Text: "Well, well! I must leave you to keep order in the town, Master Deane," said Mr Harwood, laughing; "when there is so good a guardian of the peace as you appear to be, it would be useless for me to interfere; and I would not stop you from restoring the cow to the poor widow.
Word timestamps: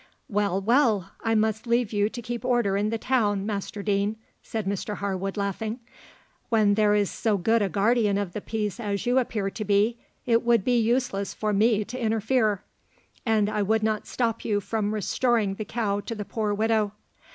"Well, 0.27 0.59
well! 0.59 1.11
I 1.23 1.35
must 1.35 1.67
leave 1.67 1.93
you 1.93 2.09
to 2.09 2.21
keep 2.23 2.43
order 2.43 2.75
in 2.75 2.89
the 2.89 2.97
town, 2.97 3.45
Master 3.45 3.83
Deane," 3.83 4.15
said 4.41 4.65
Mr 4.65 4.95
Harwood, 4.95 5.37
laughing; 5.37 5.79
"when 6.49 6.73
there 6.73 6.95
is 6.95 7.11
so 7.11 7.37
good 7.37 7.61
a 7.61 7.69
guardian 7.69 8.17
of 8.17 8.33
the 8.33 8.41
peace 8.41 8.79
as 8.79 9.05
you 9.05 9.19
appear 9.19 9.51
to 9.51 9.63
be, 9.63 9.99
it 10.25 10.41
would 10.41 10.63
be 10.65 10.79
useless 10.79 11.35
for 11.35 11.53
me 11.53 11.85
to 11.85 12.01
interfere; 12.03 12.63
and 13.27 13.47
I 13.47 13.61
would 13.61 13.83
not 13.83 14.07
stop 14.07 14.43
you 14.43 14.59
from 14.59 14.91
restoring 14.91 15.53
the 15.53 15.65
cow 15.65 15.99
to 15.99 16.15
the 16.15 16.25
poor 16.25 16.51
widow. 16.51 16.93